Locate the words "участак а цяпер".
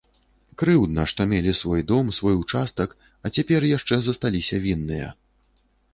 2.41-3.61